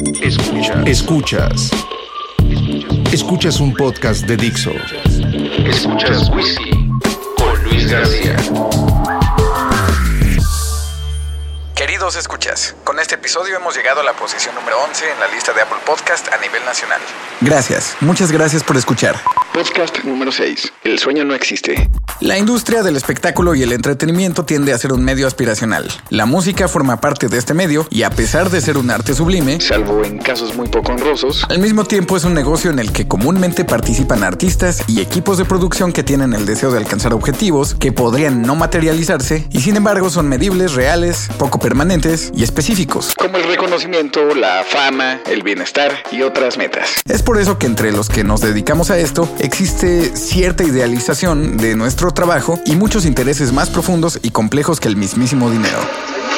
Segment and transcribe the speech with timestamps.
[0.00, 0.86] Escuchas.
[0.86, 1.70] Escuchas.
[3.12, 4.70] Escuchas un podcast de Dixo.
[5.66, 6.70] Escuchas Whisky
[7.36, 8.36] con Luis García.
[11.74, 15.52] Queridos escuchas, con este episodio hemos llegado a la posición número 11 en la lista
[15.52, 17.00] de Apple Podcast a nivel nacional.
[17.42, 19.16] Gracias, muchas gracias por escuchar.
[19.52, 20.72] Podcast número 6.
[20.84, 21.90] El sueño no existe.
[22.20, 25.88] La industria del espectáculo y el entretenimiento tiende a ser un medio aspiracional.
[26.10, 29.60] La música forma parte de este medio y a pesar de ser un arte sublime,
[29.60, 33.08] Salvo en casos muy poco honrosos, al mismo tiempo es un negocio en el que
[33.08, 37.90] comúnmente participan artistas y equipos de producción que tienen el deseo de alcanzar objetivos que
[37.90, 43.14] podrían no materializarse y sin embargo son medibles, reales, poco permanentes y específicos.
[43.18, 47.02] como el reconocimiento, la fama, el bienestar y otras metas.
[47.08, 51.74] Es por eso que entre los que nos dedicamos a esto existe cierta idealización de
[51.74, 55.78] nuestro trabajo y muchos intereses más profundos y complejos que el mismísimo dinero.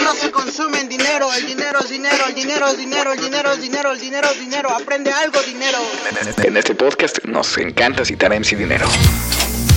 [0.05, 3.53] No se consume en dinero, el dinero es dinero, el dinero es dinero, el dinero
[3.53, 5.79] es dinero, el dinero es dinero, aprende algo dinero.
[6.43, 8.87] En este podcast nos encanta citar a MC Dinero.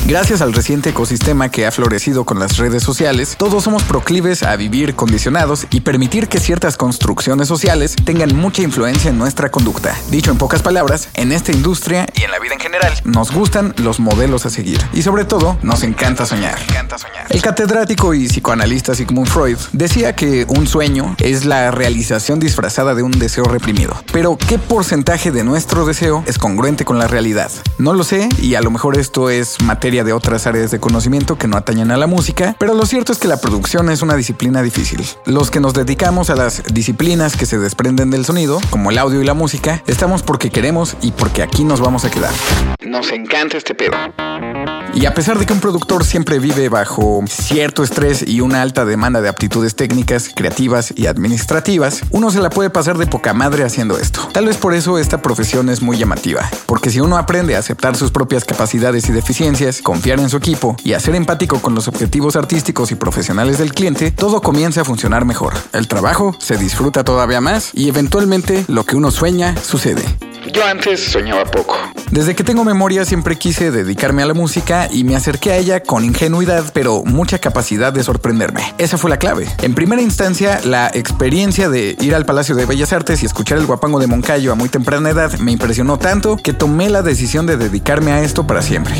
[0.07, 4.55] Gracias al reciente ecosistema que ha florecido con las redes sociales, todos somos proclives a
[4.55, 9.95] vivir condicionados y permitir que ciertas construcciones sociales tengan mucha influencia en nuestra conducta.
[10.11, 13.73] Dicho en pocas palabras, en esta industria y en la vida en general, nos gustan
[13.77, 16.59] los modelos a seguir y sobre todo nos encanta soñar.
[17.29, 23.01] El catedrático y psicoanalista Sigmund Freud decía que un sueño es la realización disfrazada de
[23.01, 23.95] un deseo reprimido.
[24.13, 27.51] Pero, ¿qué porcentaje de nuestro deseo es congruente con la realidad?
[27.79, 31.37] No lo sé y a lo mejor esto es materia de otras áreas de conocimiento
[31.37, 34.15] que no atañen a la música, pero lo cierto es que la producción es una
[34.15, 35.05] disciplina difícil.
[35.25, 39.21] Los que nos dedicamos a las disciplinas que se desprenden del sonido, como el audio
[39.21, 42.33] y la música, estamos porque queremos y porque aquí nos vamos a quedar.
[42.81, 43.95] Nos encanta este pedo.
[44.95, 48.85] Y a pesar de que un productor siempre vive bajo cierto estrés y una alta
[48.85, 53.65] demanda de aptitudes técnicas, creativas y administrativas, uno se la puede pasar de poca madre
[53.65, 54.21] haciendo esto.
[54.31, 57.97] Tal vez por eso esta profesión es muy llamativa, porque si uno aprende a aceptar
[57.97, 61.89] sus propias capacidades y deficiencias, confiar en su equipo y a ser empático con los
[61.89, 65.55] objetivos artísticos y profesionales del cliente, todo comienza a funcionar mejor.
[65.73, 70.05] El trabajo se disfruta todavía más y eventualmente lo que uno sueña sucede.
[70.53, 71.75] Yo antes soñaba poco.
[72.11, 75.81] Desde que tengo memoria siempre quise dedicarme a la música y me acerqué a ella
[75.81, 78.73] con ingenuidad, pero mucha capacidad de sorprenderme.
[78.77, 79.47] Esa fue la clave.
[79.61, 83.65] En primera instancia, la experiencia de ir al Palacio de Bellas Artes y escuchar el
[83.65, 87.57] guapango de Moncayo a muy temprana edad me impresionó tanto que tomé la decisión de
[87.57, 88.95] dedicarme a esto para siempre.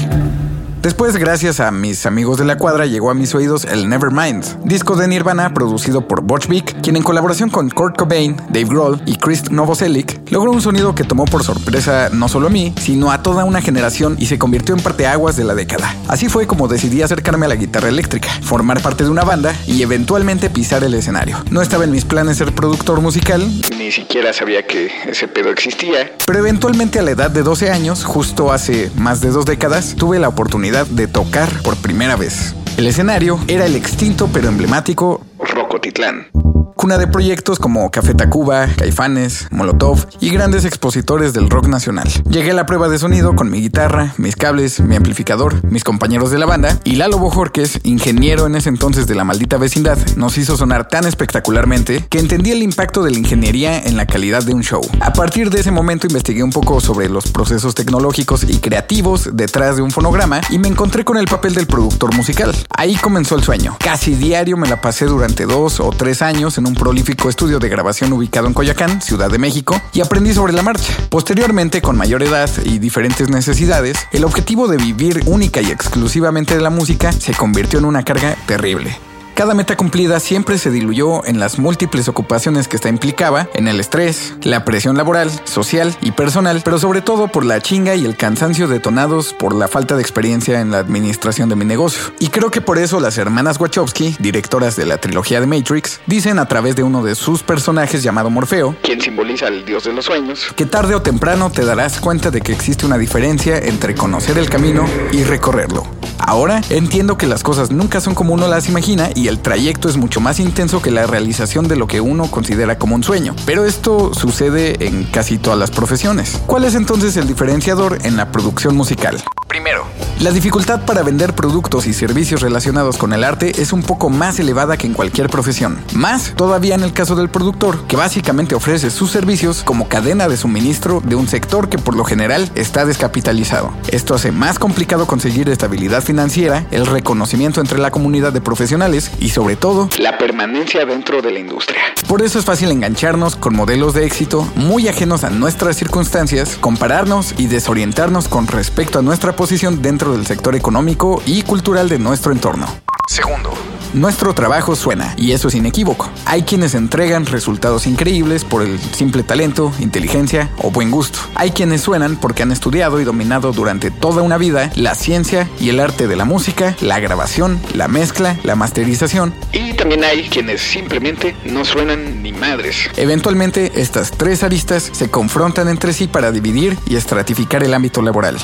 [0.85, 4.95] Después, gracias a mis amigos de la cuadra, llegó a mis oídos el Nevermind, disco
[4.95, 9.15] de Nirvana producido por Butch Vig, quien en colaboración con Kurt Cobain, Dave Grohl y
[9.15, 13.23] Chris Novoselic logró un sonido que tomó por sorpresa no solo a mí, sino a
[13.23, 15.91] toda una generación y se convirtió en parteaguas de la década.
[16.07, 19.81] Así fue como decidí acercarme a la guitarra eléctrica, formar parte de una banda y
[19.81, 21.43] eventualmente pisar el escenario.
[21.49, 23.41] No estaba en mis planes ser productor musical,
[23.85, 26.11] Ni siquiera sabía que ese pedo existía.
[26.25, 30.17] pero eventualmente a la edad de 12 años, justo hace más de dos décadas, tuve
[30.17, 32.55] la oportunidad de tocar por primera vez.
[32.77, 36.29] El escenario era el extinto pero emblemático Rocotitlán.
[36.75, 42.07] Cuna de proyectos como Café Tacuba, Caifanes, Molotov y grandes expositores del rock nacional.
[42.29, 46.31] Llegué a la prueba de sonido con mi guitarra, mis cables, mi amplificador, mis compañeros
[46.31, 50.37] de la banda y Lalo Bojorques, ingeniero en ese entonces de la maldita vecindad, nos
[50.37, 54.53] hizo sonar tan espectacularmente que entendí el impacto de la ingeniería en la calidad de
[54.53, 54.81] un show.
[54.99, 59.77] A partir de ese momento investigué un poco sobre los procesos tecnológicos y creativos detrás
[59.77, 62.53] de un fonograma y me encontré con el papel del productor musical.
[62.69, 63.77] Ahí comenzó el sueño.
[63.79, 67.69] Casi diario me la pasé durante dos o tres años en un prolífico estudio de
[67.69, 70.93] grabación ubicado en Coyacán, Ciudad de México, y aprendí sobre la marcha.
[71.09, 76.61] Posteriormente, con mayor edad y diferentes necesidades, el objetivo de vivir única y exclusivamente de
[76.61, 78.97] la música se convirtió en una carga terrible.
[79.35, 83.81] Cada meta cumplida siempre se diluyó en las múltiples ocupaciones que esta implicaba, en el
[83.81, 88.15] estrés, la presión laboral, social y personal, pero sobre todo por la chinga y el
[88.15, 92.13] cansancio detonados por la falta de experiencia en la administración de mi negocio.
[92.19, 96.39] Y creo que por eso las hermanas Wachowski, directoras de la trilogía de Matrix, dicen
[96.39, 100.05] a través de uno de sus personajes llamado Morfeo, Quien simboliza al dios de los
[100.05, 100.53] sueños.
[100.55, 104.49] que tarde o temprano te darás cuenta de que existe una diferencia entre conocer el
[104.49, 105.85] camino y recorrerlo.
[106.27, 109.95] Ahora entiendo que las cosas nunca son como uno las imagina y el trayecto es
[109.95, 113.35] mucho más intenso que la realización de lo que uno considera como un sueño.
[113.45, 116.41] Pero esto sucede en casi todas las profesiones.
[116.47, 119.23] ¿Cuál es entonces el diferenciador en la producción musical?
[119.47, 119.85] Primero,
[120.21, 124.39] La dificultad para vender productos y servicios relacionados con el arte es un poco más
[124.39, 125.77] elevada que en cualquier profesión.
[125.93, 130.37] Más todavía en el caso del productor, que básicamente ofrece sus servicios como cadena de
[130.37, 133.73] suministro de un sector que por lo general está descapitalizado.
[133.89, 139.29] Esto hace más complicado conseguir estabilidad financiera, el reconocimiento entre la comunidad de profesionales y
[139.29, 141.81] sobre todo la permanencia dentro de la industria.
[142.07, 147.33] Por eso es fácil engancharnos con modelos de éxito muy ajenos a nuestras circunstancias, compararnos
[147.37, 152.31] y desorientarnos con respecto a nuestra posición dentro del sector económico y cultural de nuestro
[152.31, 152.67] entorno.
[153.07, 153.53] Segundo,
[153.93, 156.09] nuestro trabajo suena, y eso es inequívoco.
[156.25, 161.19] Hay quienes entregan resultados increíbles por el simple talento, inteligencia o buen gusto.
[161.35, 165.69] Hay quienes suenan porque han estudiado y dominado durante toda una vida la ciencia y
[165.69, 169.33] el arte de la música, la grabación, la mezcla, la masterización.
[169.53, 172.89] Y también hay quienes simplemente no suenan ni madres.
[172.97, 178.37] Eventualmente, estas tres aristas se confrontan entre sí para dividir y estratificar el ámbito laboral.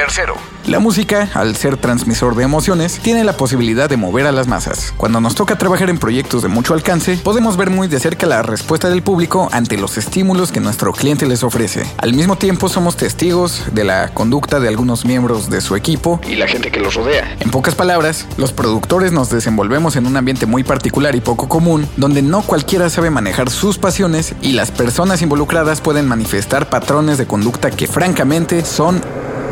[0.00, 0.34] Tercero,
[0.66, 4.94] La música, al ser transmisor de emociones, tiene la posibilidad de mover a las masas.
[4.96, 8.42] Cuando nos toca trabajar en proyectos de mucho alcance, podemos ver muy de cerca la
[8.42, 11.82] respuesta del público ante los estímulos que nuestro cliente les ofrece.
[11.98, 16.20] Al mismo tiempo, somos testigos de la conducta de algunos miembros de su equipo.
[16.26, 17.36] Y la gente que los rodea.
[17.40, 21.86] En pocas palabras, los productores nos desenvolvemos en un ambiente muy particular y poco común,
[21.96, 27.26] donde no cualquiera sabe manejar sus pasiones y las personas involucradas pueden manifestar patrones de
[27.26, 29.02] conducta que francamente son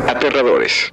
[0.09, 0.91] Aterradores.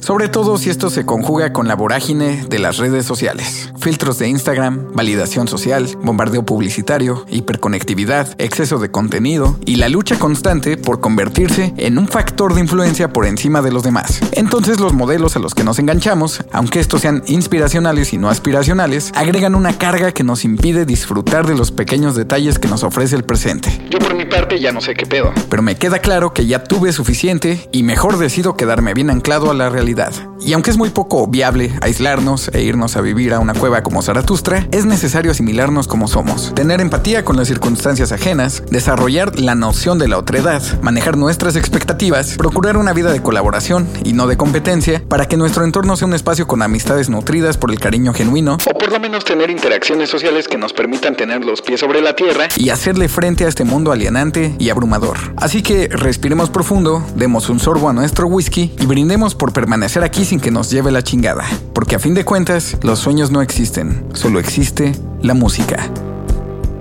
[0.00, 3.72] Sobre todo si esto se conjuga con la vorágine de las redes sociales.
[3.78, 10.76] Filtros de Instagram, validación social, bombardeo publicitario, hiperconectividad, exceso de contenido y la lucha constante
[10.76, 14.20] por convertirse en un factor de influencia por encima de los demás.
[14.32, 19.12] Entonces los modelos a los que nos enganchamos, aunque estos sean inspiracionales y no aspiracionales,
[19.14, 23.24] agregan una carga que nos impide disfrutar de los pequeños detalles que nos ofrece el
[23.24, 23.68] presente.
[23.90, 25.32] Yo por mi parte ya no sé qué pedo.
[25.50, 29.54] Pero me queda claro que ya tuve suficiente y mejor decido quedarme bien anclado a
[29.54, 29.87] la realidad.
[29.94, 30.12] realidad.
[30.40, 34.02] Y aunque es muy poco viable aislarnos e irnos a vivir a una cueva como
[34.02, 39.98] Zaratustra, es necesario asimilarnos como somos, tener empatía con las circunstancias ajenas, desarrollar la noción
[39.98, 45.02] de la otredad, manejar nuestras expectativas, procurar una vida de colaboración y no de competencia
[45.08, 48.78] para que nuestro entorno sea un espacio con amistades nutridas por el cariño genuino O
[48.78, 52.48] por lo menos tener interacciones sociales que nos permitan tener los pies sobre la tierra
[52.56, 55.18] y hacerle frente a este mundo alienante y abrumador.
[55.36, 60.24] Así que respiremos profundo, demos un sorbo a nuestro whisky y brindemos por permanecer aquí
[60.28, 61.44] sin que nos lleve la chingada.
[61.72, 64.92] Porque a fin de cuentas, los sueños no existen, solo existe
[65.22, 65.90] la música.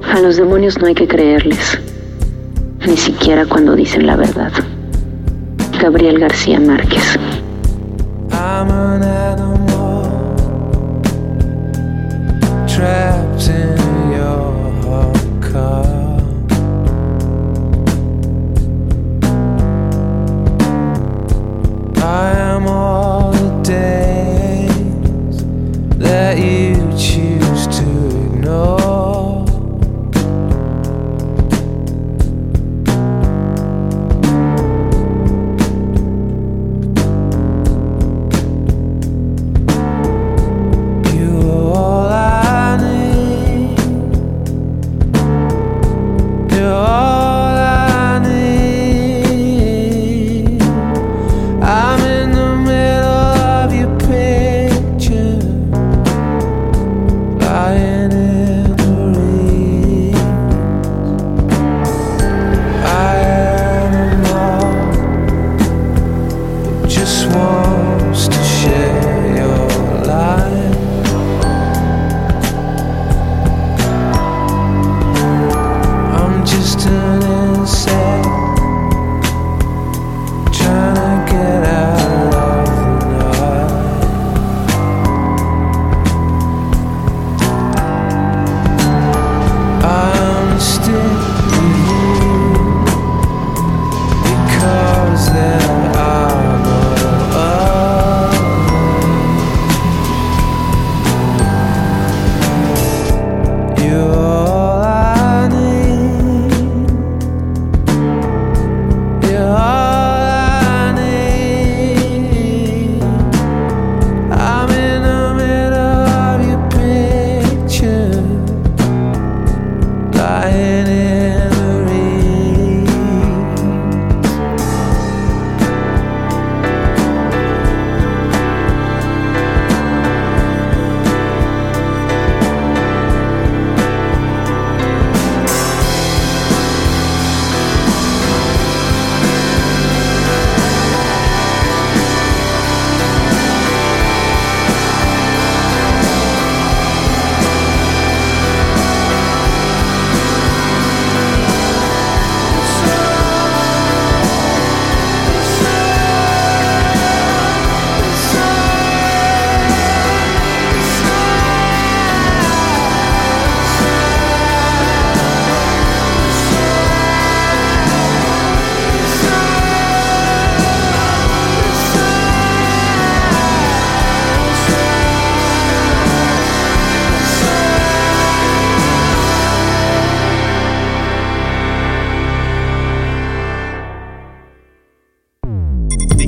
[0.04, 1.80] A los demonios no hay que creerles,
[2.86, 4.52] ni siquiera cuando dicen la verdad.
[5.82, 7.18] Gabriel García Márquez.
[8.32, 10.04] I'm an animal
[12.68, 13.77] trapped in
[26.36, 27.37] eu te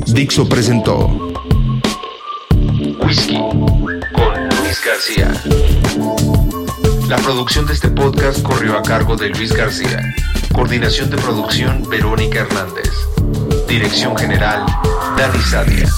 [0.06, 1.06] Dixo presentó
[3.00, 5.32] Whisky con Luis García.
[7.08, 10.00] La producción de este podcast corrió a cargo de Luis García.
[10.52, 12.90] Coordinación de producción Verónica Hernández.
[13.68, 14.66] Dirección general
[15.16, 15.88] Dani Sadia.